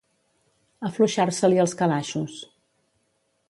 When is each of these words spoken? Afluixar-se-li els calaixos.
Afluixar-se-li 0.89 1.61
els 1.67 1.77
calaixos. 1.83 2.41